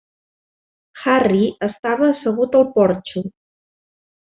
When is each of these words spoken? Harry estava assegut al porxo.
Harry 1.03 1.45
estava 1.69 2.11
assegut 2.17 2.61
al 2.63 2.69
porxo. 2.81 3.27